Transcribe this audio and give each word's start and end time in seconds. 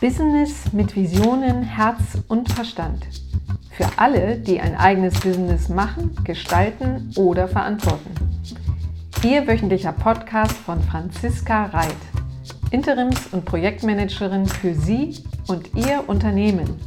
Business 0.00 0.72
mit 0.72 0.94
Visionen, 0.94 1.64
Herz 1.64 1.98
und 2.28 2.52
Verstand. 2.52 3.04
Für 3.72 3.86
alle, 3.96 4.38
die 4.38 4.60
ein 4.60 4.76
eigenes 4.76 5.18
Business 5.18 5.68
machen, 5.68 6.14
gestalten 6.22 7.10
oder 7.16 7.48
verantworten. 7.48 8.14
Ihr 9.24 9.44
wöchentlicher 9.48 9.90
Podcast 9.90 10.52
von 10.52 10.80
Franziska 10.84 11.64
Reit, 11.66 11.96
Interims- 12.70 13.26
und 13.32 13.44
Projektmanagerin 13.44 14.46
für 14.46 14.72
Sie 14.72 15.16
und 15.48 15.74
Ihr 15.74 16.04
Unternehmen. 16.06 16.78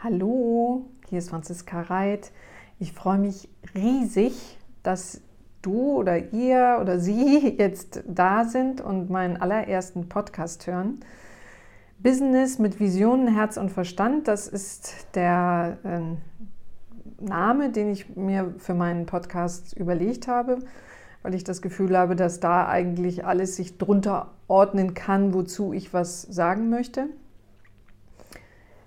Hallo, 0.00 0.90
hier 1.08 1.20
ist 1.20 1.30
Franziska 1.30 1.80
Reit. 1.80 2.32
Ich 2.78 2.92
freue 2.92 3.18
mich 3.18 3.48
riesig, 3.74 4.58
dass 4.82 5.22
du 5.62 5.96
oder 5.96 6.32
ihr 6.32 6.78
oder 6.80 6.98
sie 6.98 7.48
jetzt 7.58 8.02
da 8.06 8.44
sind 8.44 8.80
und 8.80 9.10
meinen 9.10 9.36
allerersten 9.36 10.08
Podcast 10.08 10.66
hören. 10.66 11.00
Business 11.98 12.58
mit 12.58 12.80
Visionen, 12.80 13.28
Herz 13.28 13.58
und 13.58 13.70
Verstand, 13.70 14.26
das 14.26 14.48
ist 14.48 15.06
der 15.14 15.76
äh, 15.84 16.00
Name, 17.22 17.70
den 17.70 17.90
ich 17.90 18.16
mir 18.16 18.54
für 18.56 18.72
meinen 18.72 19.04
Podcast 19.04 19.76
überlegt 19.76 20.26
habe, 20.26 20.60
weil 21.22 21.34
ich 21.34 21.44
das 21.44 21.60
Gefühl 21.60 21.98
habe, 21.98 22.16
dass 22.16 22.40
da 22.40 22.66
eigentlich 22.66 23.26
alles 23.26 23.56
sich 23.56 23.76
drunter 23.76 24.30
ordnen 24.48 24.94
kann, 24.94 25.34
wozu 25.34 25.74
ich 25.74 25.92
was 25.92 26.22
sagen 26.22 26.70
möchte. 26.70 27.08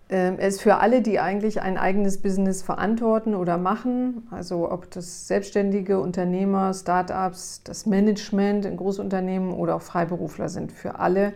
Ähm, 0.09 0.37
ist 0.37 0.61
für 0.61 0.77
alle, 0.77 1.01
die 1.01 1.19
eigentlich 1.19 1.61
ein 1.61 1.77
eigenes 1.77 2.21
Business 2.21 2.61
verantworten 2.61 3.35
oder 3.35 3.57
machen, 3.57 4.27
also 4.31 4.69
ob 4.69 4.91
das 4.91 5.27
Selbstständige, 5.27 5.99
Unternehmer, 5.99 6.73
Startups, 6.73 7.61
das 7.63 7.85
Management 7.85 8.65
in 8.65 8.77
Großunternehmen 8.77 9.53
oder 9.53 9.75
auch 9.75 9.81
Freiberufler 9.81 10.49
sind. 10.49 10.71
Für 10.71 10.99
alle 10.99 11.33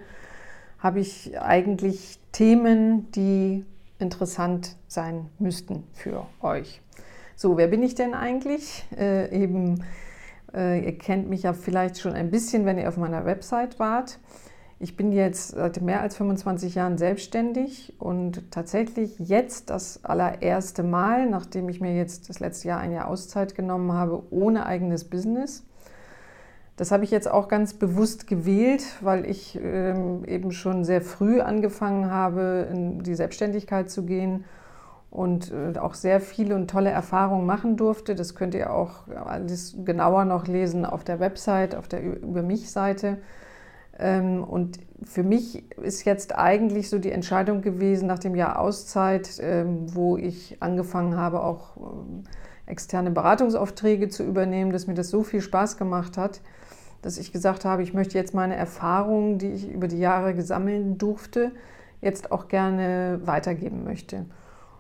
habe 0.80 1.00
ich 1.00 1.40
eigentlich 1.40 2.20
Themen, 2.34 3.10
die 3.14 3.66
interessant 4.00 4.76
sein 4.88 5.30
müssten 5.40 5.84
für 5.94 6.26
euch. 6.42 6.82
So, 7.36 7.58
wer 7.58 7.68
bin 7.68 7.82
ich 7.84 7.96
denn 7.96 8.14
eigentlich? 8.14 8.86
Äh, 8.98 9.44
eben, 9.44 9.84
äh, 10.54 10.86
ihr 10.86 10.98
kennt 10.98 11.30
mich 11.30 11.44
ja 11.44 11.54
vielleicht 11.54 12.00
schon 12.00 12.14
ein 12.14 12.32
bisschen, 12.32 12.66
wenn 12.66 12.78
ihr 12.78 12.90
auf 12.90 12.98
meiner 12.98 13.26
Website 13.26 13.80
wart. 13.80 14.20
Ich 14.80 14.96
bin 14.96 15.12
jetzt 15.12 15.50
seit 15.50 15.82
mehr 15.82 16.02
als 16.02 16.18
25 16.18 16.76
Jahren 16.76 17.00
selbstständig 17.00 17.94
und 17.98 18.52
tatsächlich 18.52 19.18
jetzt 19.18 19.72
das 19.72 20.06
allererste 20.06 20.84
Mal, 20.84 21.28
nachdem 21.28 21.68
ich 21.68 21.82
mir 21.82 21.96
jetzt 21.96 22.30
das 22.30 22.40
letzte 22.40 22.68
Jahr 22.68 22.80
ein 22.80 22.92
Jahr 22.92 23.08
Auszeit 23.08 23.56
genommen 23.56 23.92
habe, 23.94 24.22
ohne 24.30 24.68
eigenes 24.68 25.06
Business. 25.06 25.64
Das 26.76 26.92
habe 26.92 27.04
ich 27.04 27.10
jetzt 27.10 27.30
auch 27.30 27.48
ganz 27.48 27.74
bewusst 27.74 28.28
gewählt, 28.28 28.84
weil 29.02 29.26
ich 29.26 29.60
ähm, 29.60 30.24
eben 30.26 30.52
schon 30.52 30.84
sehr 30.84 31.02
früh 31.02 31.42
angefangen 31.42 32.12
habe, 32.12 32.68
in 32.72 33.02
die 33.02 33.16
Selbstständigkeit 33.16 33.90
zu 33.90 34.06
gehen 34.06 34.46
und 35.10 35.52
äh, 35.52 35.80
auch 35.80 35.96
sehr 35.96 36.22
viele 36.22 36.54
und 36.54 36.70
tolle 36.70 36.92
Erfahrungen 36.92 37.48
machen 37.48 37.78
durfte. 37.78 38.14
Das 38.14 38.36
könnt 38.36 38.54
ihr 38.54 38.72
auch 38.72 39.08
alles 39.26 39.76
genauer 39.86 40.26
noch 40.26 40.46
lesen 40.46 40.86
auf 40.86 41.04
der 41.04 41.20
Website, 41.20 41.74
auf 41.74 41.88
der 41.88 42.04
Über 42.04 42.44
mich-Seite. 42.44 43.18
Ähm, 44.00 44.44
und 44.44 44.80
für 45.04 45.24
mich 45.24 45.64
ist 45.78 46.06
jetzt 46.06 46.36
eigentlich 46.36 46.90
so 46.90 47.00
die 47.00 47.12
Entscheidung 47.12 47.62
gewesen, 47.62 48.08
nach 48.08 48.20
dem 48.20 48.36
Jahr 48.36 48.60
Auszeit, 48.60 49.40
ähm, 49.42 49.94
wo 49.94 50.18
ich 50.18 50.58
angefangen 50.60 51.18
habe, 51.18 51.44
auch 51.44 51.78
ähm, 51.78 52.24
externe 52.66 53.12
Beratungsaufträge 53.12 54.10
zu 54.10 54.24
übernehmen, 54.24 54.72
dass 54.72 54.88
mir 54.88 54.94
das 54.94 55.10
so 55.10 55.24
viel 55.24 55.42
Spaß 55.42 55.78
gemacht 55.78 56.18
hat, 56.18 56.42
dass 57.02 57.18
ich 57.18 57.32
gesagt 57.32 57.66
habe, 57.66 57.84
ich 57.84 57.94
möchte 57.94 58.18
jetzt 58.18 58.34
meine 58.34 58.56
Erfahrungen, 58.56 59.38
die 59.38 59.52
ich 59.52 59.72
über 59.72 59.88
die 59.88 60.00
Jahre 60.00 60.34
gesammeln 60.34 60.98
durfte, 60.98 61.52
jetzt 62.02 62.32
auch 62.32 62.48
gerne 62.48 63.22
weitergeben 63.24 63.84
möchte. 63.84 64.26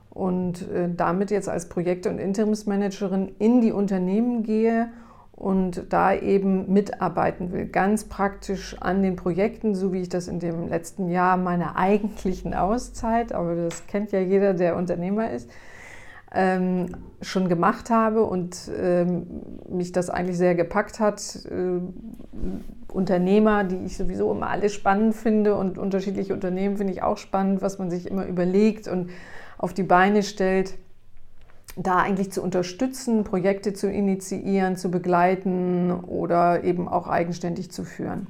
Und 0.09 0.67
äh, 0.69 0.89
damit 0.95 1.31
jetzt 1.31 1.49
als 1.49 1.69
Projekte- 1.69 2.09
und 2.09 2.19
Interimsmanagerin 2.19 3.31
in 3.39 3.61
die 3.61 3.71
Unternehmen 3.71 4.43
gehe 4.43 4.89
und 5.37 5.93
da 5.93 6.15
eben 6.15 6.73
mitarbeiten 6.73 7.51
will, 7.51 7.67
ganz 7.67 8.05
praktisch 8.05 8.75
an 8.79 9.03
den 9.03 9.15
Projekten, 9.15 9.75
so 9.75 9.93
wie 9.93 10.01
ich 10.01 10.09
das 10.09 10.27
in 10.27 10.39
dem 10.39 10.67
letzten 10.67 11.09
Jahr 11.09 11.37
meiner 11.37 11.75
eigentlichen 11.75 12.55
Auszeit, 12.55 13.31
aber 13.33 13.55
das 13.55 13.85
kennt 13.85 14.11
ja 14.11 14.19
jeder, 14.19 14.55
der 14.55 14.75
Unternehmer 14.75 15.29
ist, 15.29 15.47
ähm, 16.33 16.87
schon 17.21 17.49
gemacht 17.49 17.91
habe 17.91 18.23
und 18.23 18.69
ähm, 18.75 19.27
mich 19.69 19.91
das 19.91 20.09
eigentlich 20.09 20.37
sehr 20.37 20.55
gepackt 20.55 20.99
hat. 20.99 21.21
Äh, 21.45 21.81
Unternehmer, 22.91 23.63
die 23.63 23.85
ich 23.85 23.95
sowieso 23.95 24.31
immer 24.31 24.49
alle 24.49 24.69
spannend 24.69 25.13
finde 25.15 25.55
und 25.55 25.77
unterschiedliche 25.77 26.33
Unternehmen 26.33 26.77
finde 26.77 26.93
ich 26.93 27.03
auch 27.03 27.17
spannend, 27.17 27.61
was 27.61 27.77
man 27.77 27.91
sich 27.91 28.09
immer 28.09 28.25
überlegt 28.25 28.87
und 28.87 29.11
auf 29.59 29.73
die 29.73 29.83
Beine 29.83 30.23
stellt 30.23 30.73
da 31.77 31.97
eigentlich 31.97 32.31
zu 32.31 32.41
unterstützen, 32.41 33.23
Projekte 33.23 33.73
zu 33.73 33.89
initiieren, 33.89 34.75
zu 34.75 34.89
begleiten 34.89 35.91
oder 35.91 36.63
eben 36.63 36.87
auch 36.87 37.07
eigenständig 37.07 37.71
zu 37.71 37.83
führen. 37.83 38.27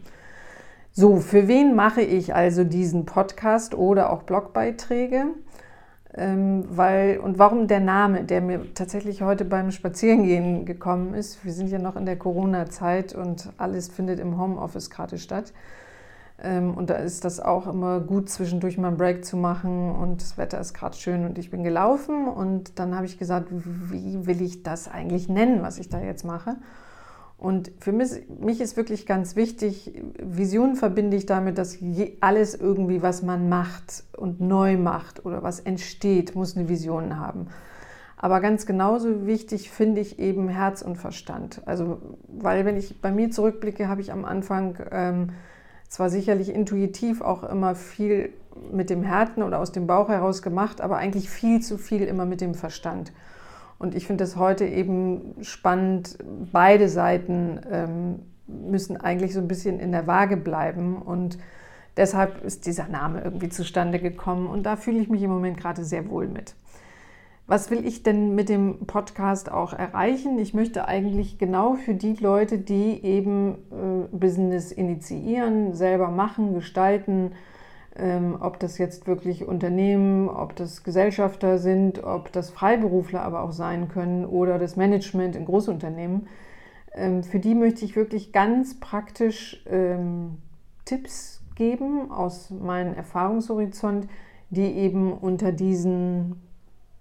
So, 0.92 1.18
für 1.18 1.48
wen 1.48 1.76
mache 1.76 2.02
ich 2.02 2.36
also 2.36 2.64
diesen 2.64 3.06
Podcast 3.06 3.76
oder 3.76 4.12
auch 4.12 4.24
Blogbeiträge? 4.24 5.26
Ähm, 6.14 6.66
weil, 6.70 7.20
und 7.20 7.38
warum 7.38 7.68
der 7.68 7.80
Name, 7.80 8.24
der 8.24 8.42
mir 8.42 8.74
tatsächlich 8.74 9.22
heute 9.22 9.46
beim 9.46 9.72
Spazierengehen 9.72 10.66
gekommen 10.66 11.14
ist? 11.14 11.46
Wir 11.46 11.54
sind 11.54 11.70
ja 11.70 11.78
noch 11.78 11.96
in 11.96 12.06
der 12.06 12.18
Corona-Zeit 12.18 13.14
und 13.14 13.50
alles 13.58 13.90
findet 13.90 14.20
im 14.20 14.40
Homeoffice 14.40 14.90
gerade 14.90 15.20
statt. 15.20 15.54
Ähm, 16.42 16.76
und 16.76 16.90
da 16.90 16.96
ist 16.96 17.26
das 17.26 17.40
auch 17.40 17.68
immer 17.68 18.00
gut, 18.00 18.30
zwischendurch 18.30 18.78
mal 18.78 18.90
einen 18.90 18.98
Break 18.98 19.26
zu 19.26 19.38
machen. 19.38 19.96
Und 19.96 20.22
das 20.22 20.38
Wetter 20.38 20.60
ist 20.60 20.74
gerade 20.74 20.96
schön 20.96 21.26
und 21.26 21.38
ich 21.38 21.50
bin 21.50 21.64
gelaufen. 21.64 22.28
Und 22.28 22.80
dann 22.80 22.96
habe 22.96 23.06
ich 23.06 23.18
gesagt, 23.18 23.48
wie 23.52 24.26
will 24.26 24.42
ich 24.42 24.64
das 24.64 24.88
eigentlich 24.88 25.30
nennen, 25.30 25.62
was 25.62 25.80
ich 25.80 25.90
da 25.90 26.00
jetzt 26.00 26.24
mache? 26.24 26.58
Und 27.38 27.72
für 27.80 27.92
mich, 27.92 28.10
mich 28.40 28.62
ist 28.62 28.78
wirklich 28.78 29.06
ganz 29.06 29.36
wichtig, 29.36 29.94
Vision 30.20 30.76
verbinde 30.76 31.16
ich 31.18 31.28
damit, 31.28 31.60
dass 31.60 31.78
alles 32.20 32.56
irgendwie, 32.56 33.04
was 33.04 33.22
man 33.22 33.48
macht 33.48 34.06
und 34.18 34.42
neu 34.42 34.76
macht 34.76 35.24
oder 35.24 35.44
was 35.44 35.60
entsteht, 35.60 36.34
muss 36.34 36.58
eine 36.58 36.68
Vision 36.68 37.20
haben. 37.20 37.48
Aber 38.20 38.42
ganz 38.42 38.66
genauso 38.66 39.28
wichtig 39.28 39.70
finde 39.70 40.02
ich 40.02 40.18
eben 40.18 40.50
Herz 40.50 40.82
und 40.82 40.96
Verstand. 40.96 41.62
Also, 41.66 42.02
weil 42.28 42.66
wenn 42.66 42.76
ich 42.76 43.00
bei 43.00 43.12
mir 43.12 43.30
zurückblicke, 43.30 43.88
habe 43.88 44.02
ich 44.02 44.12
am 44.12 44.26
Anfang 44.26 44.80
ähm, 44.90 45.30
zwar 45.88 46.10
sicherlich 46.10 46.54
intuitiv 46.54 47.22
auch 47.22 47.44
immer 47.44 47.76
viel 47.76 48.34
mit 48.72 48.90
dem 48.90 49.04
Herzen 49.04 49.44
oder 49.44 49.60
aus 49.60 49.72
dem 49.72 49.88
Bauch 49.88 50.10
heraus 50.10 50.42
gemacht, 50.42 50.82
aber 50.82 50.98
eigentlich 50.98 51.30
viel 51.30 51.62
zu 51.62 51.78
viel 51.78 52.04
immer 52.04 52.26
mit 52.26 52.42
dem 52.42 52.56
Verstand. 52.56 53.12
Und 53.80 53.94
ich 53.96 54.08
finde 54.08 54.24
es 54.24 54.36
heute 54.36 54.66
eben 54.66 55.36
spannend, 55.42 56.18
beide 56.52 56.90
Seiten 56.90 57.60
ähm, 57.72 58.20
müssen 58.48 58.98
eigentlich 58.98 59.34
so 59.34 59.40
ein 59.40 59.48
bisschen 59.48 59.80
in 59.80 59.92
der 59.92 60.08
Waage 60.08 60.38
bleiben. 60.38 60.98
Und 60.98 61.38
deshalb 61.96 62.44
ist 62.44 62.66
dieser 62.66 62.88
Name 62.88 63.22
irgendwie 63.22 63.50
zustande 63.50 64.00
gekommen. 64.00 64.48
Und 64.48 64.64
da 64.64 64.76
fühle 64.76 65.00
ich 65.00 65.10
mich 65.10 65.22
im 65.22 65.30
Moment 65.30 65.58
gerade 65.58 65.84
sehr 65.84 66.10
wohl 66.10 66.28
mit. 66.28 66.56
Was 67.50 67.72
will 67.72 67.88
ich 67.88 68.04
denn 68.04 68.36
mit 68.36 68.50
dem 68.50 68.88
Podcast 68.88 69.50
auch 69.50 69.72
erreichen? 69.72 70.38
Ich 70.38 70.54
möchte 70.54 70.86
eigentlich 70.86 71.38
genau 71.38 71.76
für 71.76 71.94
die 71.94 72.16
Leute, 72.16 72.58
die 72.58 73.02
eben 73.06 73.56
äh, 73.72 74.16
Business 74.16 74.74
initiieren, 74.74 75.74
selber 75.74 76.10
machen, 76.10 76.54
gestalten, 76.54 77.32
ähm, 77.96 78.36
ob 78.42 78.60
das 78.60 78.78
jetzt 78.78 79.08
wirklich 79.08 79.48
Unternehmen, 79.48 80.28
ob 80.28 80.58
das 80.58 80.84
Gesellschafter 80.84 81.58
sind, 81.58 82.04
ob 82.04 82.34
das 82.34 82.50
Freiberufler 82.50 83.22
aber 83.22 83.44
auch 83.44 83.54
sein 83.54 83.88
können 83.88 84.26
oder 84.26 84.60
das 84.60 84.76
Management 84.76 85.38
in 85.38 85.46
Großunternehmen. 85.46 86.28
Ähm, 86.94 87.24
für 87.24 87.40
die 87.40 87.56
möchte 87.56 87.86
ich 87.86 87.96
wirklich 87.96 88.34
ganz 88.34 88.78
praktisch 88.78 89.64
ähm, 89.68 90.40
Tipps 90.84 91.42
geben 91.56 92.12
aus 92.12 92.50
meinem 92.50 92.94
Erfahrungshorizont, 92.94 94.10
die 94.50 94.66
eben 94.66 95.14
unter 95.14 95.54
diesen 95.54 96.42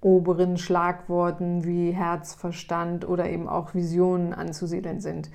oberen 0.01 0.57
Schlagworten 0.57 1.65
wie 1.65 1.91
Herz, 1.91 2.35
Verstand 2.35 3.09
oder 3.09 3.29
eben 3.29 3.49
auch 3.49 3.75
Visionen 3.75 4.33
anzusiedeln 4.33 5.01
sind. 5.01 5.31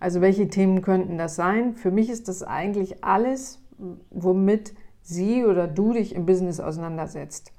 Also 0.00 0.20
welche 0.20 0.48
Themen 0.48 0.82
könnten 0.82 1.18
das 1.18 1.36
sein? 1.36 1.74
Für 1.74 1.90
mich 1.90 2.08
ist 2.08 2.28
das 2.28 2.42
eigentlich 2.42 3.04
alles, 3.04 3.60
womit 4.10 4.74
sie 5.02 5.44
oder 5.44 5.66
du 5.66 5.92
dich 5.92 6.14
im 6.14 6.26
Business 6.26 6.60
auseinandersetzt, 6.60 7.52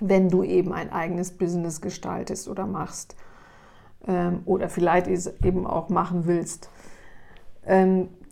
wenn 0.00 0.28
du 0.28 0.42
eben 0.42 0.72
ein 0.72 0.92
eigenes 0.92 1.36
Business 1.36 1.80
gestaltest 1.80 2.48
oder 2.48 2.66
machst 2.66 3.16
ähm, 4.06 4.40
oder 4.44 4.68
vielleicht 4.68 5.08
eben 5.44 5.66
auch 5.66 5.88
machen 5.88 6.26
willst. 6.26 6.70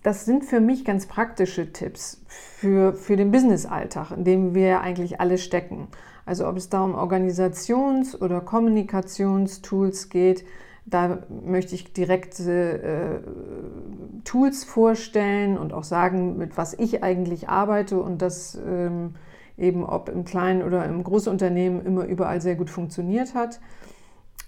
Das 0.06 0.24
sind 0.24 0.44
für 0.44 0.60
mich 0.60 0.84
ganz 0.84 1.06
praktische 1.06 1.72
Tipps 1.72 2.22
für, 2.28 2.92
für 2.92 3.16
den 3.16 3.32
Business-Alltag, 3.32 4.12
in 4.12 4.22
dem 4.22 4.54
wir 4.54 4.80
eigentlich 4.80 5.20
alle 5.20 5.36
stecken. 5.36 5.88
Also 6.24 6.46
ob 6.46 6.56
es 6.56 6.68
da 6.68 6.84
um 6.84 6.94
Organisations- 6.94 8.14
oder 8.14 8.40
Kommunikationstools 8.40 10.08
geht, 10.08 10.44
Da 10.84 11.18
möchte 11.44 11.74
ich 11.74 11.92
direkte 11.92 13.22
äh, 13.24 14.22
Tools 14.22 14.62
vorstellen 14.62 15.58
und 15.58 15.72
auch 15.72 15.82
sagen, 15.82 16.38
mit 16.38 16.56
was 16.56 16.74
ich 16.74 17.02
eigentlich 17.02 17.48
arbeite 17.48 18.00
und 18.00 18.22
das 18.22 18.56
ähm, 18.64 19.16
eben 19.58 19.84
ob 19.84 20.08
im 20.08 20.24
kleinen 20.24 20.62
oder 20.62 20.84
im 20.84 21.02
großen 21.02 21.32
Unternehmen 21.32 21.84
immer 21.84 22.04
überall 22.04 22.40
sehr 22.40 22.54
gut 22.54 22.70
funktioniert 22.70 23.34
hat. 23.34 23.58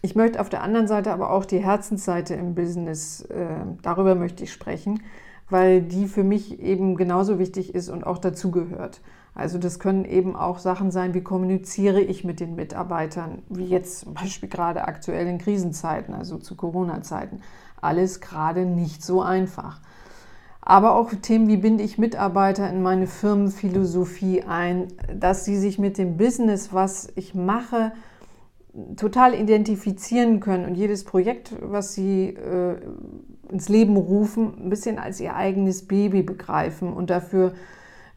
Ich 0.03 0.15
möchte 0.15 0.41
auf 0.41 0.51
der 0.51 0.63
anderen 0.63 0.87
Seite 0.87 1.11
aber 1.11 1.33
auch 1.33 1.45
die 1.45 1.59
Herzensseite 1.59 2.35
im 2.35 2.55
Business, 2.55 3.23
äh, 3.23 3.65
darüber 3.83 4.15
möchte 4.15 4.45
ich 4.45 4.53
sprechen, 4.53 5.01
weil 5.51 5.83
die 5.83 6.07
für 6.07 6.25
mich 6.25 6.61
eben 6.61 6.97
genauso 6.97 7.39
wichtig 7.39 7.75
ist 7.75 7.89
und 7.89 8.07
auch 8.07 8.19
dazugehört. 8.19 9.01
Also 9.35 9.59
das 9.59 9.79
können 9.79 10.05
eben 10.05 10.35
auch 10.35 10.59
Sachen 10.59 10.91
sein, 10.91 11.15
wie 11.15 11.21
kommuniziere 11.21 12.01
ich 12.01 12.25
mit 12.25 12.41
den 12.41 12.57
Mitarbeitern, 12.57 13.43
wie 13.49 13.67
jetzt 13.67 14.01
zum 14.01 14.15
Beispiel 14.15 14.49
gerade 14.49 14.87
aktuell 14.87 15.27
in 15.29 15.39
Krisenzeiten, 15.39 16.13
also 16.15 16.39
zu 16.39 16.57
Corona-Zeiten. 16.57 17.41
Alles 17.81 18.21
gerade 18.21 18.67
nicht 18.67 19.03
so 19.03 19.23
einfach. 19.23 19.81
Aber 20.61 20.97
auch 20.97 21.15
Themen, 21.15 21.49
wie 21.49 21.57
binde 21.57 21.85
ich 21.85 21.99
Mitarbeiter 21.99 22.69
in 22.69 22.83
meine 22.83 23.07
Firmenphilosophie 23.07 24.43
ein, 24.43 24.89
dass 25.15 25.45
sie 25.45 25.57
sich 25.57 25.79
mit 25.79 25.97
dem 25.99 26.17
Business, 26.17 26.75
was 26.75 27.11
ich 27.15 27.35
mache, 27.35 27.93
total 28.97 29.35
identifizieren 29.35 30.41
können 30.41 30.67
und 30.67 30.75
jedes 30.75 31.05
Projekt, 31.05 31.55
was 31.63 31.95
sie 31.95 32.29
äh, 32.29 32.77
ins 33.51 33.69
Leben 33.69 33.97
rufen, 33.97 34.55
ein 34.65 34.71
bisschen 34.71 34.99
als 34.99 35.21
ihr 35.21 35.35
eigenes 35.35 35.87
Baby 35.87 36.23
begreifen 36.23 36.93
und 36.93 37.11
dafür 37.11 37.53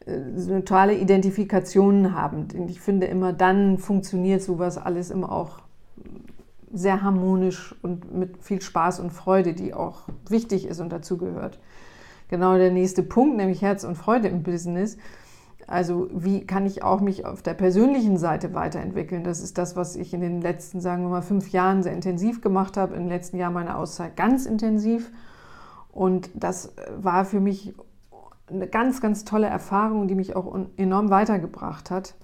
äh, 0.06 0.20
totale 0.46 0.94
Identifikation 0.94 2.14
haben. 2.14 2.48
Und 2.54 2.70
ich 2.70 2.80
finde, 2.80 3.06
immer 3.06 3.32
dann 3.32 3.78
funktioniert 3.78 4.42
sowas 4.42 4.78
alles 4.78 5.10
immer 5.10 5.32
auch 5.32 5.60
sehr 6.72 7.02
harmonisch 7.02 7.74
und 7.82 8.14
mit 8.14 8.42
viel 8.42 8.62
Spaß 8.62 9.00
und 9.00 9.10
Freude, 9.10 9.52
die 9.52 9.74
auch 9.74 10.02
wichtig 10.28 10.66
ist 10.66 10.80
und 10.80 10.90
dazugehört. 10.90 11.58
Genau 12.28 12.56
der 12.56 12.70
nächste 12.70 13.02
Punkt, 13.02 13.36
nämlich 13.36 13.60
Herz 13.60 13.84
und 13.84 13.96
Freude 13.96 14.28
im 14.28 14.42
Business 14.42 14.96
also 15.72 16.10
wie 16.12 16.46
kann 16.46 16.66
ich 16.66 16.82
auch 16.82 17.00
mich 17.00 17.24
auf 17.24 17.40
der 17.40 17.54
persönlichen 17.54 18.18
Seite 18.18 18.52
weiterentwickeln? 18.52 19.24
Das 19.24 19.40
ist 19.40 19.56
das, 19.56 19.74
was 19.74 19.96
ich 19.96 20.12
in 20.12 20.20
den 20.20 20.42
letzten, 20.42 20.82
sagen 20.82 21.02
wir 21.04 21.08
mal, 21.08 21.22
fünf 21.22 21.50
Jahren 21.50 21.82
sehr 21.82 21.94
intensiv 21.94 22.42
gemacht 22.42 22.76
habe. 22.76 22.94
Im 22.94 23.08
letzten 23.08 23.38
Jahr 23.38 23.50
meine 23.50 23.76
Auszeit 23.76 24.14
ganz 24.14 24.44
intensiv. 24.44 25.10
Und 25.90 26.28
das 26.34 26.74
war 26.94 27.24
für 27.24 27.40
mich 27.40 27.74
eine 28.48 28.66
ganz, 28.66 29.00
ganz 29.00 29.24
tolle 29.24 29.46
Erfahrung, 29.46 30.08
die 30.08 30.14
mich 30.14 30.36
auch 30.36 30.54
enorm 30.76 31.08
weitergebracht 31.08 31.90
hat. 31.90 32.16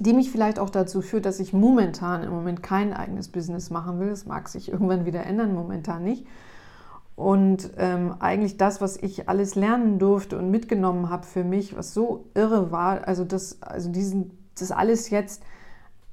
Die 0.00 0.12
mich 0.12 0.32
vielleicht 0.32 0.58
auch 0.58 0.70
dazu 0.70 1.02
führt, 1.02 1.24
dass 1.24 1.38
ich 1.38 1.52
momentan 1.52 2.24
im 2.24 2.30
Moment 2.30 2.64
kein 2.64 2.92
eigenes 2.92 3.28
Business 3.28 3.70
machen 3.70 4.00
will. 4.00 4.10
Das 4.10 4.26
mag 4.26 4.48
sich 4.48 4.72
irgendwann 4.72 5.06
wieder 5.06 5.24
ändern, 5.24 5.54
momentan 5.54 6.02
nicht. 6.02 6.26
Und 7.16 7.70
ähm, 7.78 8.14
eigentlich 8.20 8.58
das, 8.58 8.82
was 8.82 8.98
ich 8.98 9.28
alles 9.28 9.54
lernen 9.54 9.98
durfte 9.98 10.36
und 10.38 10.50
mitgenommen 10.50 11.08
habe 11.08 11.26
für 11.26 11.44
mich, 11.44 11.74
was 11.74 11.94
so 11.94 12.26
irre 12.34 12.70
war, 12.70 13.08
also 13.08 13.24
das, 13.24 13.62
also 13.62 13.90
diesen, 13.90 14.32
das 14.58 14.70
alles 14.70 15.08
jetzt 15.08 15.42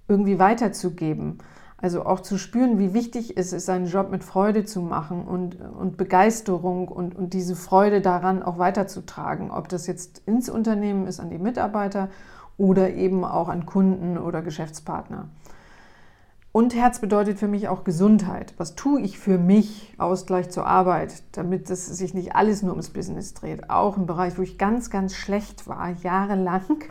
irgendwie 0.07 0.39
weiterzugeben. 0.39 1.39
Also 1.75 2.05
auch 2.05 2.21
zu 2.21 2.37
spüren, 2.37 2.79
wie 2.79 2.93
wichtig 2.93 3.35
es 3.35 3.51
ist, 3.51 3.65
seinen 3.65 3.87
Job 3.87 4.09
mit 4.09 4.23
Freude 4.23 4.63
zu 4.63 4.79
machen 4.79 5.25
und, 5.25 5.59
und 5.59 5.97
Begeisterung 5.97 6.87
und, 6.87 7.13
und 7.13 7.33
diese 7.33 7.57
Freude 7.57 7.99
daran 7.99 8.41
auch 8.41 8.57
weiterzutragen. 8.57 9.51
Ob 9.51 9.67
das 9.67 9.87
jetzt 9.87 10.21
ins 10.25 10.49
Unternehmen 10.49 11.07
ist, 11.07 11.19
an 11.19 11.29
die 11.29 11.37
Mitarbeiter 11.37 12.07
oder 12.57 12.93
eben 12.93 13.25
auch 13.25 13.49
an 13.49 13.65
Kunden 13.65 14.17
oder 14.17 14.41
Geschäftspartner. 14.41 15.27
Und 16.55 16.75
Herz 16.75 16.99
bedeutet 16.99 17.39
für 17.39 17.47
mich 17.47 17.67
auch 17.67 17.83
Gesundheit. 17.83 18.53
Was 18.57 18.75
tue 18.75 19.01
ich 19.01 19.17
für 19.17 19.39
mich, 19.39 19.95
Ausgleich 19.97 20.51
zur 20.51 20.67
Arbeit, 20.67 21.23
damit 21.31 21.67
es 21.71 21.87
sich 21.87 22.13
nicht 22.13 22.35
alles 22.35 22.61
nur 22.61 22.73
ums 22.73 22.91
Business 22.91 23.33
dreht? 23.33 23.71
Auch 23.71 23.97
ein 23.97 24.05
Bereich, 24.05 24.37
wo 24.37 24.43
ich 24.43 24.59
ganz, 24.59 24.91
ganz 24.91 25.15
schlecht 25.15 25.67
war, 25.67 25.89
jahrelang 26.03 26.83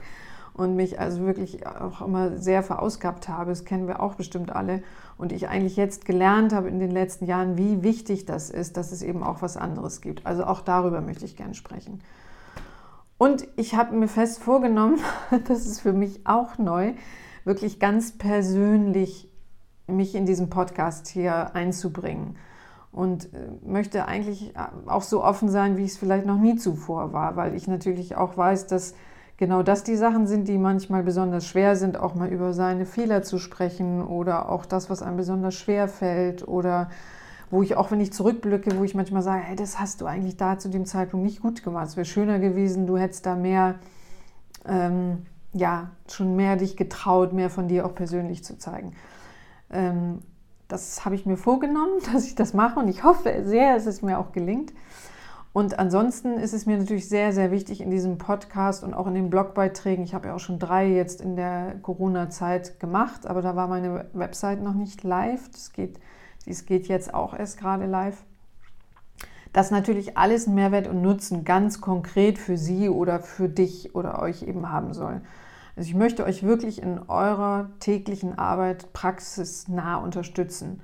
und 0.53 0.75
mich 0.75 0.99
also 0.99 1.25
wirklich 1.25 1.64
auch 1.64 2.00
immer 2.00 2.38
sehr 2.38 2.64
verausgabt 2.64 3.29
habe. 3.29 3.50
Das 3.50 3.64
kennen 3.64 3.87
wir 3.87 4.03
auch 4.03 4.17
bestimmt 4.17 4.50
alle. 4.50 4.82
Und 5.17 5.31
ich 5.31 5.49
eigentlich 5.49 5.76
jetzt 5.76 6.06
gelernt 6.06 6.53
habe 6.53 6.69
in 6.69 6.81
den 6.81 6.91
letzten 6.91 7.26
Jahren, 7.26 7.56
wie 7.56 7.85
wichtig 7.85 8.26
das 8.26 8.50
ist, 8.50 8.76
dass 8.76 8.91
es 8.91 9.00
eben 9.03 9.23
auch 9.23 9.43
was 9.43 9.56
anderes 9.56 10.00
gibt. 10.00 10.26
Also 10.26 10.43
auch 10.43 10.62
darüber 10.62 11.00
möchte 11.00 11.25
ich 11.25 11.37
gerne 11.37 11.55
sprechen. 11.55 12.00
Und 13.17 13.47
ich 13.55 13.76
habe 13.76 13.94
mir 13.94 14.09
fest 14.09 14.43
vorgenommen, 14.43 14.99
das 15.47 15.67
ist 15.67 15.82
für 15.82 15.93
mich 15.93 16.26
auch 16.26 16.59
neu, 16.59 16.94
wirklich 17.44 17.79
ganz 17.79 18.19
persönlich 18.19 19.31
mich 19.92 20.14
in 20.14 20.26
diesem 20.26 20.50
Podcast 20.50 21.08
hier 21.08 21.54
einzubringen. 21.54 22.36
Und 22.90 23.32
äh, 23.32 23.48
möchte 23.64 24.06
eigentlich 24.06 24.54
äh, 24.54 24.88
auch 24.88 25.02
so 25.02 25.24
offen 25.24 25.48
sein, 25.48 25.76
wie 25.76 25.84
ich 25.84 25.92
es 25.92 25.98
vielleicht 25.98 26.26
noch 26.26 26.38
nie 26.38 26.56
zuvor 26.56 27.12
war, 27.12 27.36
weil 27.36 27.54
ich 27.54 27.66
natürlich 27.66 28.16
auch 28.16 28.36
weiß, 28.36 28.66
dass 28.66 28.94
genau 29.38 29.62
das 29.62 29.82
die 29.82 29.96
Sachen 29.96 30.26
sind, 30.26 30.46
die 30.46 30.58
manchmal 30.58 31.02
besonders 31.02 31.46
schwer 31.46 31.74
sind, 31.74 31.96
auch 31.98 32.14
mal 32.14 32.28
über 32.28 32.52
seine 32.52 32.86
Fehler 32.86 33.22
zu 33.22 33.38
sprechen 33.38 34.02
oder 34.02 34.50
auch 34.50 34.66
das, 34.66 34.90
was 34.90 35.02
einem 35.02 35.16
besonders 35.16 35.54
schwer 35.54 35.88
fällt 35.88 36.46
oder 36.46 36.90
wo 37.50 37.62
ich 37.62 37.76
auch, 37.76 37.90
wenn 37.90 38.00
ich 38.00 38.12
zurückblicke, 38.12 38.78
wo 38.78 38.84
ich 38.84 38.94
manchmal 38.94 39.20
sage, 39.20 39.42
hey, 39.42 39.56
das 39.56 39.78
hast 39.78 40.00
du 40.00 40.06
eigentlich 40.06 40.38
da 40.38 40.58
zu 40.58 40.70
dem 40.70 40.86
Zeitpunkt 40.86 41.26
nicht 41.26 41.42
gut 41.42 41.62
gemacht. 41.62 41.88
Es 41.88 41.96
wäre 41.96 42.06
schöner 42.06 42.38
gewesen, 42.38 42.86
du 42.86 42.96
hättest 42.96 43.26
da 43.26 43.34
mehr, 43.34 43.74
ähm, 44.66 45.26
ja, 45.52 45.90
schon 46.08 46.34
mehr 46.34 46.56
dich 46.56 46.76
getraut, 46.76 47.34
mehr 47.34 47.50
von 47.50 47.68
dir 47.68 47.84
auch 47.84 47.94
persönlich 47.94 48.42
zu 48.42 48.58
zeigen. 48.58 48.94
Ähm, 49.72 50.20
das 50.69 51.04
habe 51.04 51.14
ich 51.14 51.26
mir 51.26 51.36
vorgenommen, 51.36 52.00
dass 52.12 52.26
ich 52.26 52.34
das 52.34 52.54
mache 52.54 52.78
und 52.78 52.88
ich 52.88 53.04
hoffe 53.04 53.42
sehr, 53.44 53.74
dass 53.74 53.86
es 53.86 54.02
mir 54.02 54.19
auch 54.19 54.32
gelingt. 54.32 54.72
Und 55.54 55.78
ansonsten 55.78 56.38
ist 56.38 56.54
es 56.54 56.64
mir 56.64 56.78
natürlich 56.78 57.10
sehr, 57.10 57.34
sehr 57.34 57.50
wichtig 57.50 57.82
in 57.82 57.90
diesem 57.90 58.16
Podcast 58.16 58.82
und 58.82 58.94
auch 58.94 59.06
in 59.06 59.14
den 59.14 59.28
Blogbeiträgen. 59.28 60.02
Ich 60.02 60.14
habe 60.14 60.28
ja 60.28 60.34
auch 60.34 60.40
schon 60.40 60.58
drei 60.58 60.88
jetzt 60.88 61.20
in 61.20 61.36
der 61.36 61.74
Corona-Zeit 61.82 62.80
gemacht, 62.80 63.26
aber 63.26 63.42
da 63.42 63.54
war 63.54 63.69
meine 63.69 64.06
Website 64.14 64.62
noch 64.62 64.72
nicht 64.72 65.02
live. 65.02 65.50
Das 65.50 65.72
geht, 65.72 66.00
dies 66.46 66.64
geht 66.64 66.88
jetzt 66.88 67.12
auch 67.12 67.34
erst 67.38 67.58
gerade 67.58 67.84
live. 67.84 68.25
Dass 69.52 69.70
natürlich 69.70 70.16
alles 70.16 70.46
Mehrwert 70.46 70.86
und 70.86 71.02
Nutzen 71.02 71.44
ganz 71.44 71.82
konkret 71.82 72.38
für 72.38 72.56
Sie 72.56 72.88
oder 72.88 73.20
für 73.20 73.50
dich 73.50 73.94
oder 73.94 74.22
euch 74.22 74.44
eben 74.44 74.70
haben 74.70 74.94
soll. 74.94 75.20
Also 75.76 75.88
ich 75.88 75.94
möchte 75.94 76.24
euch 76.24 76.42
wirklich 76.42 76.82
in 76.82 76.98
eurer 77.08 77.70
täglichen 77.80 78.38
Arbeit 78.38 78.92
praxisnah 78.92 79.96
unterstützen, 79.96 80.82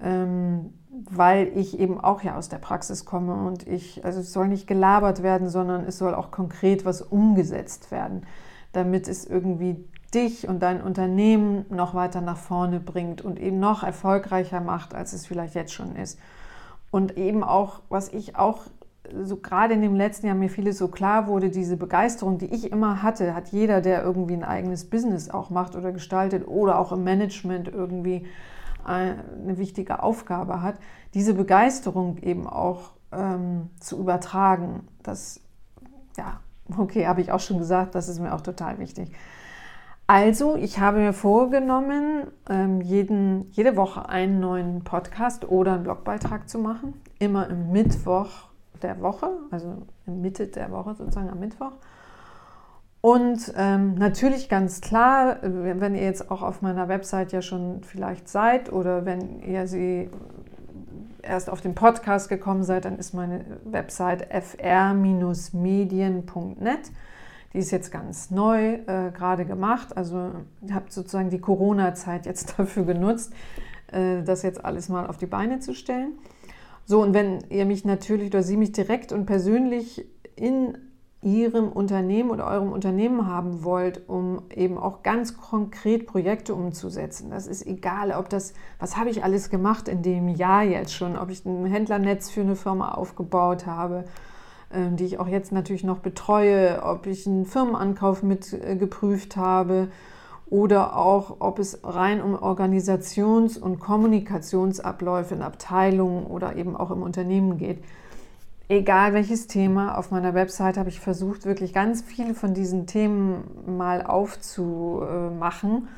ähm, 0.00 0.72
weil 0.90 1.52
ich 1.56 1.78
eben 1.78 2.00
auch 2.00 2.22
ja 2.22 2.36
aus 2.36 2.48
der 2.48 2.58
Praxis 2.58 3.04
komme 3.04 3.34
und 3.46 3.66
ich, 3.66 4.04
also 4.04 4.20
es 4.20 4.32
soll 4.32 4.48
nicht 4.48 4.66
gelabert 4.66 5.22
werden, 5.22 5.48
sondern 5.48 5.84
es 5.84 5.98
soll 5.98 6.14
auch 6.14 6.30
konkret 6.30 6.84
was 6.84 7.02
umgesetzt 7.02 7.90
werden, 7.90 8.26
damit 8.72 9.06
es 9.06 9.24
irgendwie 9.24 9.84
dich 10.14 10.48
und 10.48 10.60
dein 10.60 10.80
Unternehmen 10.80 11.66
noch 11.68 11.94
weiter 11.94 12.20
nach 12.20 12.38
vorne 12.38 12.80
bringt 12.80 13.20
und 13.20 13.38
eben 13.38 13.60
noch 13.60 13.82
erfolgreicher 13.82 14.60
macht, 14.60 14.94
als 14.94 15.12
es 15.12 15.26
vielleicht 15.26 15.54
jetzt 15.54 15.72
schon 15.72 15.94
ist. 15.94 16.18
Und 16.90 17.18
eben 17.18 17.44
auch, 17.44 17.82
was 17.90 18.08
ich 18.08 18.36
auch 18.36 18.62
so 19.22 19.36
gerade 19.36 19.74
in 19.74 19.82
dem 19.82 19.94
letzten 19.94 20.26
Jahr 20.26 20.34
mir 20.34 20.50
vieles 20.50 20.78
so 20.78 20.88
klar 20.88 21.26
wurde, 21.26 21.50
diese 21.50 21.76
Begeisterung, 21.76 22.38
die 22.38 22.52
ich 22.54 22.70
immer 22.72 23.02
hatte, 23.02 23.34
hat 23.34 23.48
jeder, 23.48 23.80
der 23.80 24.02
irgendwie 24.02 24.34
ein 24.34 24.44
eigenes 24.44 24.88
Business 24.88 25.30
auch 25.30 25.50
macht 25.50 25.76
oder 25.76 25.92
gestaltet 25.92 26.46
oder 26.46 26.78
auch 26.78 26.92
im 26.92 27.04
Management 27.04 27.68
irgendwie 27.68 28.26
eine 28.84 29.58
wichtige 29.58 30.02
Aufgabe 30.02 30.62
hat, 30.62 30.76
diese 31.14 31.34
Begeisterung 31.34 32.18
eben 32.18 32.46
auch 32.46 32.92
ähm, 33.12 33.70
zu 33.80 33.98
übertragen. 33.98 34.88
Das, 35.02 35.40
ja, 36.16 36.40
okay, 36.76 37.06
habe 37.06 37.20
ich 37.20 37.32
auch 37.32 37.40
schon 37.40 37.58
gesagt, 37.58 37.94
das 37.94 38.08
ist 38.08 38.20
mir 38.20 38.34
auch 38.34 38.40
total 38.40 38.78
wichtig. 38.78 39.12
Also, 40.06 40.56
ich 40.56 40.80
habe 40.80 41.00
mir 41.00 41.12
vorgenommen, 41.12 42.28
ähm, 42.48 42.80
jeden, 42.80 43.50
jede 43.50 43.76
Woche 43.76 44.08
einen 44.08 44.40
neuen 44.40 44.82
Podcast 44.82 45.46
oder 45.46 45.74
einen 45.74 45.82
Blogbeitrag 45.82 46.48
zu 46.48 46.58
machen. 46.58 46.94
Immer 47.18 47.50
im 47.50 47.72
Mittwoch 47.72 48.48
der 48.82 49.00
Woche, 49.00 49.30
also 49.50 49.82
Mitte 50.06 50.46
der 50.46 50.70
Woche 50.70 50.94
sozusagen 50.94 51.30
am 51.30 51.40
Mittwoch. 51.40 51.72
Und 53.00 53.52
ähm, 53.56 53.94
natürlich 53.94 54.48
ganz 54.48 54.80
klar, 54.80 55.36
wenn 55.42 55.94
ihr 55.94 56.02
jetzt 56.02 56.30
auch 56.30 56.42
auf 56.42 56.62
meiner 56.62 56.88
Website 56.88 57.32
ja 57.32 57.42
schon 57.42 57.82
vielleicht 57.82 58.28
seid 58.28 58.72
oder 58.72 59.04
wenn 59.04 59.40
ihr 59.40 59.68
sie 59.68 60.10
erst 61.22 61.48
auf 61.48 61.60
den 61.60 61.74
Podcast 61.76 62.28
gekommen 62.28 62.64
seid, 62.64 62.86
dann 62.86 62.98
ist 62.98 63.14
meine 63.14 63.44
Website 63.64 64.26
fr-medien.net. 64.32 65.32
Die 67.52 67.58
ist 67.58 67.70
jetzt 67.70 67.92
ganz 67.92 68.30
neu 68.30 68.74
äh, 68.74 69.10
gerade 69.12 69.44
gemacht. 69.44 69.96
Also 69.96 70.32
ich 70.66 70.72
habe 70.72 70.86
sozusagen 70.88 71.30
die 71.30 71.40
Corona-Zeit 71.40 72.26
jetzt 72.26 72.54
dafür 72.58 72.84
genutzt, 72.84 73.32
äh, 73.92 74.22
das 74.22 74.42
jetzt 74.42 74.64
alles 74.64 74.88
mal 74.88 75.06
auf 75.06 75.18
die 75.18 75.26
Beine 75.26 75.60
zu 75.60 75.72
stellen. 75.74 76.18
So, 76.90 77.02
und 77.02 77.12
wenn 77.12 77.40
ihr 77.50 77.66
mich 77.66 77.84
natürlich 77.84 78.28
oder 78.28 78.42
Sie 78.42 78.56
mich 78.56 78.72
direkt 78.72 79.12
und 79.12 79.26
persönlich 79.26 80.06
in 80.36 80.78
Ihrem 81.20 81.68
Unternehmen 81.68 82.30
oder 82.30 82.46
eurem 82.46 82.72
Unternehmen 82.72 83.26
haben 83.26 83.62
wollt, 83.62 84.08
um 84.08 84.44
eben 84.54 84.78
auch 84.78 85.02
ganz 85.02 85.36
konkret 85.36 86.06
Projekte 86.06 86.54
umzusetzen. 86.54 87.28
Das 87.28 87.46
ist 87.46 87.66
egal, 87.66 88.12
ob 88.12 88.30
das, 88.30 88.54
was 88.78 88.96
habe 88.96 89.10
ich 89.10 89.22
alles 89.22 89.50
gemacht 89.50 89.86
in 89.86 90.00
dem 90.00 90.28
Jahr 90.28 90.62
jetzt 90.62 90.94
schon, 90.94 91.18
ob 91.18 91.28
ich 91.28 91.44
ein 91.44 91.66
Händlernetz 91.66 92.30
für 92.30 92.40
eine 92.40 92.56
Firma 92.56 92.92
aufgebaut 92.92 93.66
habe, 93.66 94.04
ähm, 94.72 94.96
die 94.96 95.04
ich 95.04 95.18
auch 95.18 95.28
jetzt 95.28 95.52
natürlich 95.52 95.84
noch 95.84 95.98
betreue, 95.98 96.82
ob 96.82 97.06
ich 97.06 97.26
einen 97.26 97.44
Firmenankauf 97.44 98.22
mit 98.22 98.54
äh, 98.54 98.76
geprüft 98.76 99.36
habe 99.36 99.88
oder 100.50 100.96
auch, 100.96 101.36
ob 101.40 101.58
es 101.58 101.80
rein 101.84 102.22
um 102.22 102.34
Organisations- 102.34 103.58
und 103.58 103.80
Kommunikationsabläufe 103.80 105.34
in 105.34 105.42
Abteilungen 105.42 106.26
oder 106.26 106.56
eben 106.56 106.76
auch 106.76 106.90
im 106.90 107.02
Unternehmen 107.02 107.58
geht 107.58 107.78
egal 108.68 109.14
welches 109.14 109.46
Thema, 109.46 109.96
auf 109.96 110.10
meiner 110.10 110.34
Website 110.34 110.76
habe 110.76 110.88
ich 110.88 111.00
versucht, 111.00 111.46
wirklich 111.46 111.72
ganz 111.72 112.02
viele 112.02 112.34
von 112.34 112.54
diesen 112.54 112.86
Themen 112.86 113.44
mal 113.66 114.02
aufzumachen, 114.04 115.88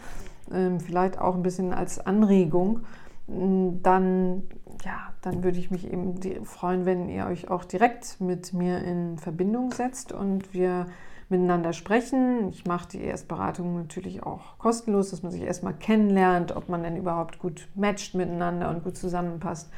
ähm, 0.52 0.80
vielleicht 0.80 1.19
auch 1.19 1.35
ein 1.35 1.42
bisschen 1.42 1.73
als 1.73 2.04
Anregung. 2.04 2.80
Mm, 3.26 3.83
dann, 3.83 4.45
ja, 4.85 5.12
dann 5.21 5.42
würde 5.42 5.59
ich 5.59 5.71
mich 5.71 5.90
eben 5.90 6.14
freuen, 6.45 6.87
wenn 6.87 7.09
ihr 7.09 7.26
euch 7.26 7.50
auch 7.50 7.64
direkt 7.64 8.21
mit 8.21 8.54
mir 8.54 8.78
in 8.78 9.19
Verbindung 9.19 9.73
setzt 9.73 10.12
und 10.12 10.54
wir 10.54 10.87
miteinander 11.30 11.72
sprechen. 11.72 12.49
Ich 12.50 12.66
mache 12.66 12.88
die 12.88 13.02
Erstberatung 13.02 13.76
natürlich 13.76 14.22
auch 14.22 14.58
kostenlos, 14.58 15.10
dass 15.10 15.22
man 15.22 15.32
sich 15.32 15.42
erstmal 15.42 15.75
kennenlernt, 15.75 16.54
ob 16.54 16.68
man 16.68 16.82
denn 16.82 16.96
überhaupt 16.96 17.38
gut 17.38 17.68
matcht 17.75 18.14
miteinander 18.14 18.68
und 18.68 18.84
gut 18.84 18.96
zusammenpasst. 18.96 19.70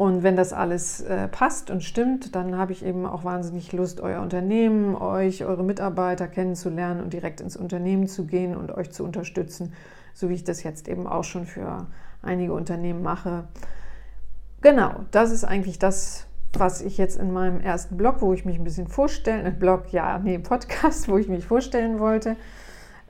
Und 0.00 0.22
wenn 0.22 0.34
das 0.34 0.54
alles 0.54 1.02
äh, 1.02 1.28
passt 1.28 1.70
und 1.70 1.84
stimmt, 1.84 2.34
dann 2.34 2.56
habe 2.56 2.72
ich 2.72 2.82
eben 2.82 3.04
auch 3.04 3.22
wahnsinnig 3.22 3.70
Lust, 3.72 4.00
euer 4.00 4.22
Unternehmen, 4.22 4.96
euch, 4.96 5.44
eure 5.44 5.62
Mitarbeiter 5.62 6.26
kennenzulernen 6.26 7.02
und 7.02 7.12
direkt 7.12 7.42
ins 7.42 7.54
Unternehmen 7.54 8.06
zu 8.06 8.24
gehen 8.24 8.56
und 8.56 8.70
euch 8.72 8.90
zu 8.92 9.04
unterstützen, 9.04 9.74
so 10.14 10.30
wie 10.30 10.34
ich 10.34 10.44
das 10.44 10.62
jetzt 10.62 10.88
eben 10.88 11.06
auch 11.06 11.24
schon 11.24 11.44
für 11.44 11.86
einige 12.22 12.54
Unternehmen 12.54 13.02
mache. 13.02 13.44
Genau, 14.62 15.04
das 15.10 15.32
ist 15.32 15.44
eigentlich 15.44 15.78
das, 15.78 16.26
was 16.52 16.80
ich 16.80 16.98
jetzt 16.98 17.18
in 17.18 17.32
meinem 17.32 17.60
ersten 17.60 17.96
Blog, 17.96 18.16
wo 18.20 18.32
ich 18.32 18.44
mich 18.44 18.58
ein 18.58 18.64
bisschen 18.64 18.88
vorstellen, 18.88 19.46
äh, 19.46 19.50
Blog, 19.50 19.92
ja, 19.92 20.18
nee, 20.18 20.38
Podcast, 20.38 21.08
wo 21.10 21.18
ich 21.18 21.28
mich 21.28 21.46
vorstellen 21.46 21.98
wollte. 21.98 22.36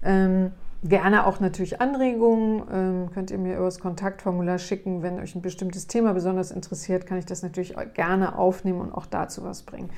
Ähm, 0.02 0.52
Gerne 0.82 1.26
auch 1.26 1.40
natürlich 1.40 1.80
Anregungen. 1.80 2.62
Ähm, 2.73 3.11
könnt 3.12 3.30
ihr 3.30 3.37
mir 3.37 3.56
über 3.56 3.66
das 3.66 3.80
Kontaktformular 3.80 4.59
schicken. 4.59 5.02
Wenn 5.02 5.18
euch 5.18 5.35
ein 5.35 5.42
bestimmtes 5.42 5.87
Thema 5.88 6.14
besonders 6.14 6.50
interessiert, 6.50 7.06
kann 7.06 7.18
ich 7.18 7.26
das 7.26 7.42
natürlich 7.42 7.75
gerne 7.92 8.38
aufnehmen 8.38 8.80
und 8.80 8.92
auch 8.92 9.04
dazu 9.04 9.44
was 9.44 9.62
bringen. 9.62 9.90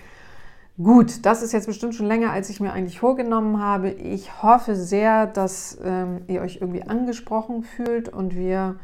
Gut, 0.83 1.25
das 1.25 1.43
ist 1.43 1.53
jetzt 1.53 1.67
bestimmt 1.67 1.95
schon 1.95 2.07
länger, 2.07 2.33
als 2.33 2.51
ich 2.51 2.59
mir 2.59 2.73
eigentlich 2.73 2.99
vorgenommen 2.99 3.63
habe. 3.63 3.91
Ich 3.91 4.43
hoffe 4.43 4.75
sehr, 4.75 5.27
dass 5.29 5.79
ähm, 5.85 6.23
ihr 6.27 6.41
euch 6.41 6.57
irgendwie 6.61 6.83
angesprochen 6.83 7.63
fühlt 7.63 8.09
und 8.09 8.35
wir 8.35 8.77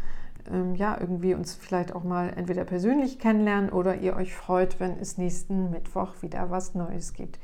ähm, 0.51 0.75
ja 0.75 0.97
irgendwie 0.99 1.35
uns 1.35 1.55
vielleicht 1.55 1.95
auch 1.95 2.05
mal 2.05 2.33
entweder 2.37 2.65
persönlich 2.65 3.19
kennenlernen 3.19 3.71
oder 3.71 3.97
ihr 3.97 4.17
euch 4.17 4.35
freut, 4.35 4.81
wenn 4.81 4.99
es 4.99 5.19
nächsten 5.19 5.71
Mittwoch 5.71 6.23
wieder 6.23 6.51
was 6.51 6.75
Neues 6.75 7.13
gibt. 7.13 7.39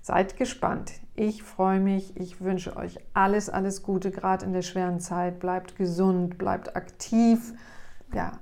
Seid 0.00 0.36
gespannt. 0.36 0.92
Ich 1.14 1.42
freue 1.44 1.78
mich. 1.78 2.16
Ich 2.16 2.40
wünsche 2.40 2.76
euch 2.76 2.98
alles, 3.14 3.48
alles 3.48 3.82
Gute, 3.82 4.10
gerade 4.10 4.44
in 4.44 4.52
der 4.52 4.62
schweren 4.62 4.98
Zeit. 4.98 5.38
Bleibt 5.38 5.76
gesund, 5.76 6.38
bleibt 6.38 6.74
aktiv. 6.74 7.54
Ja, 8.12 8.40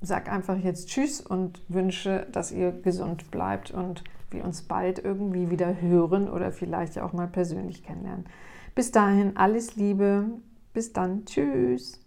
sag 0.00 0.32
einfach 0.32 0.56
jetzt 0.56 0.88
Tschüss 0.88 1.20
und 1.20 1.62
wünsche, 1.68 2.26
dass 2.32 2.52
ihr 2.52 2.72
gesund 2.72 3.30
bleibt 3.30 3.70
und 3.70 4.02
wir 4.30 4.44
uns 4.44 4.62
bald 4.62 4.98
irgendwie 4.98 5.50
wieder 5.50 5.80
hören 5.80 6.28
oder 6.28 6.52
vielleicht 6.52 6.98
auch 6.98 7.12
mal 7.12 7.28
persönlich 7.28 7.82
kennenlernen. 7.82 8.26
Bis 8.74 8.90
dahin 8.90 9.36
alles 9.36 9.76
Liebe. 9.76 10.26
Bis 10.72 10.92
dann. 10.92 11.24
Tschüss. 11.24 12.00